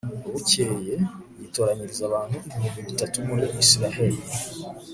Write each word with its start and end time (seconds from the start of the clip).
bukeye 0.33 0.93
yitoranyiriza 1.39 2.03
abantu 2.09 2.35
ibihumbi 2.45 2.79
bitatu 2.87 3.17
muri 3.27 3.45
israheli 3.63 4.19